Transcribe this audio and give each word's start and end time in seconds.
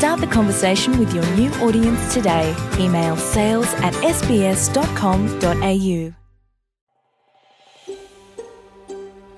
Start 0.00 0.20
the 0.26 0.34
conversation 0.38 0.90
with 0.98 1.10
your 1.16 1.26
new 1.36 1.50
audience 1.66 2.14
today. 2.14 2.46
Email 2.84 3.16
sales 3.18 3.70
at 3.86 3.94
sbs.com.au. 4.16 6.12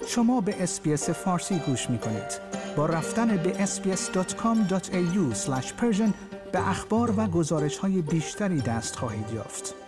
شما 0.07 0.41
به 0.41 0.63
اسپیس 0.63 1.11
فارسی 1.11 1.59
گوش 1.59 1.91
می 1.91 1.99
کنید. 1.99 2.41
با 2.77 2.87
رفتن 2.87 3.37
به 3.37 3.53
sbs.com.au 3.53 5.35
به 6.53 6.69
اخبار 6.69 7.15
و 7.17 7.27
گزارش 7.27 7.79
های 7.79 8.03
بیشتری 8.03 8.61
دست 8.61 8.97
خواهید 8.97 9.33
یافت. 9.35 9.82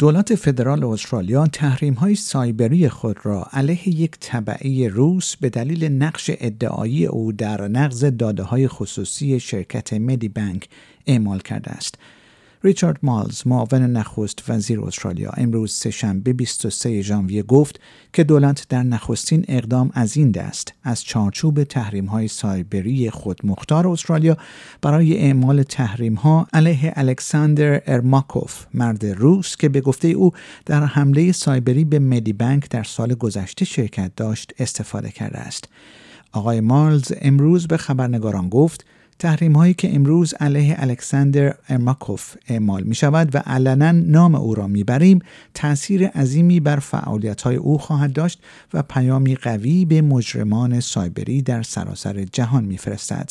دولت 0.00 0.34
فدرال 0.34 0.84
استرالیا 0.84 1.46
تحریم 1.46 1.94
های 1.94 2.14
سایبری 2.14 2.88
خود 2.88 3.16
را 3.22 3.46
علیه 3.52 3.88
یک 3.88 4.10
طبعی 4.20 4.88
روس 4.88 5.36
به 5.36 5.48
دلیل 5.50 5.84
نقش 5.84 6.30
ادعایی 6.40 7.06
او 7.06 7.32
در 7.32 7.68
نقض 7.68 8.04
داده 8.04 8.42
های 8.42 8.68
خصوصی 8.68 9.40
شرکت 9.40 9.92
مدی 9.92 10.28
بانک 10.28 10.68
اعمال 11.06 11.38
کرده 11.38 11.70
است. 11.70 11.98
ریچارد 12.64 12.98
مالز 13.02 13.42
معاون 13.46 13.82
نخست 13.82 14.50
وزیر 14.50 14.80
استرالیا 14.80 15.30
امروز 15.30 15.72
سهشنبه 15.72 16.32
23 16.32 17.02
ژانویه 17.02 17.42
گفت 17.42 17.80
که 18.12 18.24
دولت 18.24 18.66
در 18.68 18.82
نخستین 18.82 19.44
اقدام 19.48 19.90
از 19.94 20.16
این 20.16 20.30
دست 20.30 20.74
از 20.82 21.04
چارچوب 21.04 21.64
تحریم 21.64 22.06
های 22.06 22.28
سایبری 22.28 23.10
خود 23.10 23.40
مختار 23.44 23.88
استرالیا 23.88 24.36
برای 24.82 25.18
اعمال 25.18 25.62
تحریم 25.62 26.14
ها 26.14 26.46
علیه 26.52 26.92
الکساندر 26.96 27.82
ارماکوف 27.86 28.66
مرد 28.74 29.06
روس 29.06 29.56
که 29.56 29.68
به 29.68 29.80
گفته 29.80 30.08
او 30.08 30.32
در 30.66 30.84
حمله 30.84 31.32
سایبری 31.32 31.84
به 31.84 31.98
مدی 31.98 32.32
بانک 32.32 32.70
در 32.70 32.82
سال 32.82 33.14
گذشته 33.14 33.64
شرکت 33.64 34.10
داشت 34.16 34.52
استفاده 34.58 35.10
کرده 35.10 35.38
است. 35.38 35.68
آقای 36.32 36.60
مالز 36.60 37.12
امروز 37.20 37.66
به 37.66 37.76
خبرنگاران 37.76 38.48
گفت 38.48 38.84
تحریم 39.20 39.52
هایی 39.52 39.74
که 39.74 39.94
امروز 39.94 40.34
علیه 40.34 40.74
الکساندر 40.78 41.54
ارماکوف 41.68 42.36
اعمال 42.48 42.82
می 42.82 42.94
شود 42.94 43.34
و 43.34 43.38
علنا 43.38 43.92
نام 43.92 44.34
او 44.34 44.54
را 44.54 44.66
می 44.66 44.84
بریم 44.84 45.18
تأثیر 45.54 46.06
عظیمی 46.06 46.60
بر 46.60 46.76
فعالیت 46.76 47.42
های 47.42 47.56
او 47.56 47.78
خواهد 47.78 48.12
داشت 48.12 48.42
و 48.74 48.82
پیامی 48.82 49.34
قوی 49.34 49.84
به 49.84 50.02
مجرمان 50.02 50.80
سایبری 50.80 51.42
در 51.42 51.62
سراسر 51.62 52.24
جهان 52.24 52.64
می 52.64 52.78
فرستد. 52.78 53.30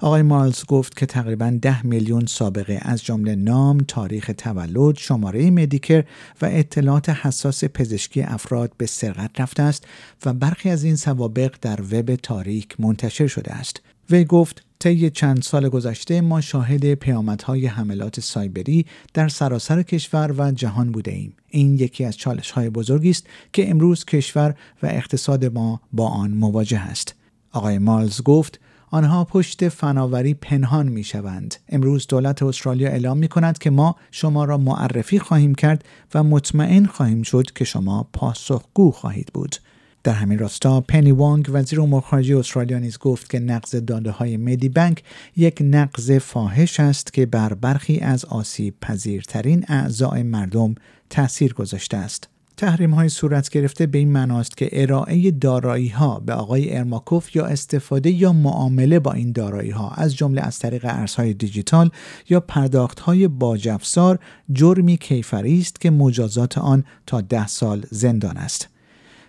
آقای 0.00 0.22
مالز 0.22 0.64
گفت 0.64 0.96
که 0.96 1.06
تقریبا 1.06 1.58
ده 1.62 1.86
میلیون 1.86 2.26
سابقه 2.26 2.78
از 2.82 3.04
جمله 3.04 3.34
نام، 3.34 3.78
تاریخ 3.78 4.30
تولد، 4.38 4.96
شماره 4.96 5.50
مدیکر 5.50 6.04
و 6.42 6.46
اطلاعات 6.52 7.08
حساس 7.08 7.64
پزشکی 7.64 8.22
افراد 8.22 8.72
به 8.78 8.86
سرقت 8.86 9.40
رفته 9.40 9.62
است 9.62 9.86
و 10.26 10.32
برخی 10.32 10.70
از 10.70 10.84
این 10.84 10.96
سوابق 10.96 11.54
در 11.60 11.80
وب 11.82 12.14
تاریک 12.14 12.80
منتشر 12.80 13.26
شده 13.26 13.52
است. 13.52 13.80
وی 14.10 14.24
گفت 14.24 14.62
طی 14.78 15.10
چند 15.10 15.42
سال 15.42 15.68
گذشته 15.68 16.20
ما 16.20 16.40
شاهد 16.40 16.94
پیامدهای 16.94 17.66
حملات 17.66 18.20
سایبری 18.20 18.86
در 19.14 19.28
سراسر 19.28 19.82
کشور 19.82 20.34
و 20.38 20.52
جهان 20.52 20.92
بوده 20.92 21.10
ایم. 21.10 21.36
این 21.48 21.74
یکی 21.74 22.04
از 22.04 22.16
چالش 22.16 22.50
های 22.50 22.70
بزرگی 22.70 23.10
است 23.10 23.26
که 23.52 23.70
امروز 23.70 24.04
کشور 24.04 24.54
و 24.82 24.86
اقتصاد 24.86 25.44
ما 25.44 25.80
با 25.92 26.08
آن 26.08 26.30
مواجه 26.30 26.80
است. 26.80 27.14
آقای 27.52 27.78
مالز 27.78 28.22
گفت 28.22 28.60
آنها 28.90 29.24
پشت 29.24 29.68
فناوری 29.68 30.34
پنهان 30.34 30.88
می 30.88 31.04
شوند. 31.04 31.54
امروز 31.68 32.06
دولت 32.06 32.42
استرالیا 32.42 32.88
اعلام 32.88 33.18
می 33.18 33.28
کند 33.28 33.58
که 33.58 33.70
ما 33.70 33.96
شما 34.10 34.44
را 34.44 34.58
معرفی 34.58 35.18
خواهیم 35.18 35.54
کرد 35.54 35.84
و 36.14 36.22
مطمئن 36.22 36.86
خواهیم 36.86 37.22
شد 37.22 37.52
که 37.54 37.64
شما 37.64 38.08
پاسخگو 38.12 38.90
خواهید 38.90 39.30
بود. 39.34 39.56
در 40.04 40.12
همین 40.12 40.38
راستا 40.38 40.80
پنی 40.80 41.12
وانگ 41.12 41.50
وزیر 41.52 41.80
امور 41.80 42.00
خارجه 42.00 42.38
استرالیا 42.38 42.78
نیز 42.78 42.98
گفت 42.98 43.30
که 43.30 43.38
نقض 43.38 43.76
داده 43.76 44.10
های 44.10 44.36
مدی 44.36 44.68
بانک 44.68 45.02
یک 45.36 45.58
نقض 45.60 46.10
فاحش 46.10 46.80
است 46.80 47.12
که 47.12 47.26
بر 47.26 47.54
برخی 47.54 48.00
از 48.00 48.24
آسیب 48.24 48.74
پذیرترین 48.80 49.64
اعضای 49.68 50.22
مردم 50.22 50.74
تاثیر 51.10 51.54
گذاشته 51.54 51.96
است. 51.96 52.28
تحریم 52.56 52.94
های 52.94 53.08
صورت 53.08 53.48
گرفته 53.48 53.86
به 53.86 53.98
این 53.98 54.12
معناست 54.12 54.56
که 54.56 54.68
ارائه 54.72 55.30
دارایی 55.30 55.88
ها 55.88 56.20
به 56.20 56.32
آقای 56.32 56.76
ارماکوف 56.76 57.36
یا 57.36 57.46
استفاده 57.46 58.10
یا 58.10 58.32
معامله 58.32 58.98
با 58.98 59.12
این 59.12 59.32
دارایی 59.32 59.70
ها 59.70 59.90
از 59.90 60.16
جمله 60.16 60.40
از 60.40 60.58
طریق 60.58 60.84
ارزهای 60.84 61.34
دیجیتال 61.34 61.90
یا 62.28 62.40
پرداخت 62.40 63.00
های 63.00 63.28
باجافزار 63.28 64.18
جرمی 64.52 64.96
کیفری 64.96 65.58
است 65.60 65.80
که 65.80 65.90
مجازات 65.90 66.58
آن 66.58 66.84
تا 67.06 67.20
ده 67.20 67.46
سال 67.46 67.86
زندان 67.90 68.36
است. 68.36 68.73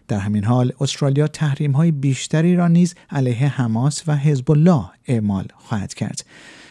در 0.07 0.19
همین 0.19 0.43
حال 0.43 0.73
استرالیا 0.81 1.27
تحریم 1.27 1.71
های 1.71 1.91
بیشتری 1.91 2.55
را 2.55 2.67
نیز 2.67 2.95
علیه 3.09 3.47
حماس 3.47 4.03
و 4.07 4.15
حزب 4.17 4.51
الله 4.51 4.85
اعمال 5.07 5.47
خواهد 5.57 5.93
کرد. 5.93 6.25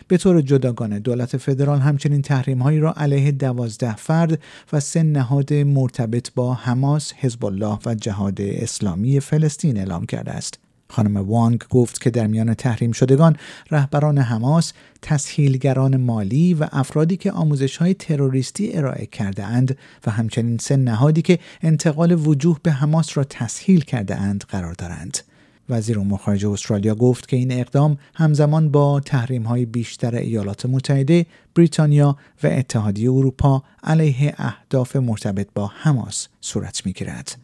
به 0.08 0.16
طور 0.16 0.40
جداگانه 0.40 0.98
دولت 0.98 1.36
فدرال 1.36 1.78
همچنین 1.78 2.22
تحریم 2.22 2.62
هایی 2.62 2.78
را 2.78 2.92
علیه 2.96 3.32
دوازده 3.32 3.96
فرد 3.96 4.42
و 4.72 4.80
سه 4.80 5.02
نهاد 5.02 5.54
مرتبط 5.54 6.30
با 6.34 6.54
حماس، 6.54 7.12
حزب 7.12 7.44
الله 7.44 7.78
و 7.86 7.94
جهاد 7.94 8.40
اسلامی 8.40 9.20
فلسطین 9.20 9.78
اعلام 9.78 10.06
کرده 10.06 10.30
است. 10.30 10.63
خانم 10.94 11.16
وانگ 11.16 11.64
گفت 11.70 12.00
که 12.00 12.10
در 12.10 12.26
میان 12.26 12.54
تحریم 12.54 12.92
شدگان 12.92 13.36
رهبران 13.70 14.18
حماس، 14.18 14.72
تسهیلگران 15.02 15.96
مالی 15.96 16.54
و 16.54 16.68
افرادی 16.72 17.16
که 17.16 17.32
آموزش 17.32 17.76
های 17.76 17.94
تروریستی 17.94 18.76
ارائه 18.76 19.06
کرده 19.06 19.44
اند 19.44 19.78
و 20.06 20.10
همچنین 20.10 20.58
سه 20.58 20.76
نهادی 20.76 21.22
که 21.22 21.38
انتقال 21.62 22.26
وجوه 22.26 22.58
به 22.62 22.72
حماس 22.72 23.16
را 23.16 23.24
تسهیل 23.24 23.80
کرده 23.80 24.16
اند 24.16 24.44
قرار 24.48 24.72
دارند. 24.72 25.18
وزیر 25.68 25.98
امور 25.98 26.18
خارجه 26.18 26.50
استرالیا 26.50 26.94
گفت 26.94 27.28
که 27.28 27.36
این 27.36 27.52
اقدام 27.52 27.98
همزمان 28.14 28.70
با 28.70 29.00
تحریم 29.00 29.42
های 29.42 29.64
بیشتر 29.64 30.14
ایالات 30.14 30.66
متحده، 30.66 31.26
بریتانیا 31.54 32.16
و 32.42 32.46
اتحادیه 32.46 33.10
اروپا 33.10 33.62
علیه 33.82 34.34
اهداف 34.38 34.96
مرتبط 34.96 35.48
با 35.54 35.66
حماس 35.66 36.28
صورت 36.40 36.86
می‌گیرد. 36.86 37.43